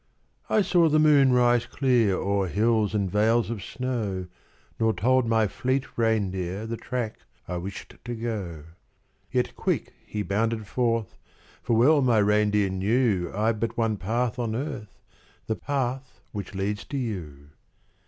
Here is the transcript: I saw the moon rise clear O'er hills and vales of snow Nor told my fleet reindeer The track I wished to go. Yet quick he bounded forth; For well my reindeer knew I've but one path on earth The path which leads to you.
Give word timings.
I 0.49 0.63
saw 0.63 0.89
the 0.89 0.97
moon 0.97 1.31
rise 1.31 1.67
clear 1.67 2.15
O'er 2.15 2.47
hills 2.47 2.95
and 2.95 3.07
vales 3.07 3.51
of 3.51 3.63
snow 3.63 4.25
Nor 4.79 4.93
told 4.93 5.27
my 5.27 5.47
fleet 5.47 5.95
reindeer 5.95 6.65
The 6.65 6.75
track 6.75 7.19
I 7.47 7.57
wished 7.57 7.97
to 8.05 8.15
go. 8.15 8.63
Yet 9.31 9.55
quick 9.55 9.93
he 10.03 10.23
bounded 10.23 10.65
forth; 10.65 11.15
For 11.61 11.75
well 11.75 12.01
my 12.01 12.17
reindeer 12.17 12.69
knew 12.71 13.31
I've 13.31 13.59
but 13.59 13.77
one 13.77 13.95
path 13.97 14.39
on 14.39 14.55
earth 14.55 14.97
The 15.45 15.55
path 15.55 16.19
which 16.31 16.55
leads 16.55 16.83
to 16.85 16.97
you. 16.97 17.49